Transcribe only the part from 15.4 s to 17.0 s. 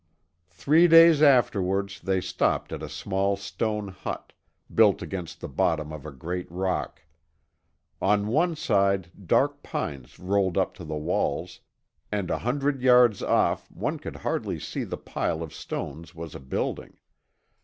of stones was a building.